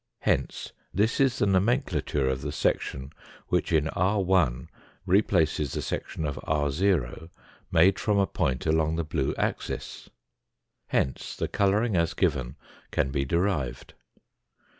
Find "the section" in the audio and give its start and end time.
2.41-3.13, 5.73-6.25